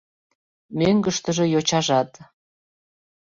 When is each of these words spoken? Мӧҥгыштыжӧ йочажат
Мӧҥгыштыжӧ 0.77 1.45
йочажат 1.53 2.11